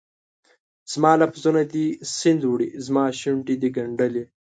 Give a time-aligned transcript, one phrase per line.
[0.91, 1.85] زما لفظونه دي
[2.17, 4.23] سیند وړي، زماشونډې دي ګنډلي